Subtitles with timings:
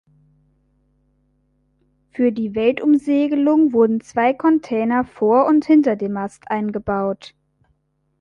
[2.09, 7.35] Für die Weltumsegelung wurden zwei Container vor und hinter dem Mast eingebaut.